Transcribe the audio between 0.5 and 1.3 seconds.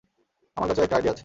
আমার কাছেও একটা আইডিয়া আছে।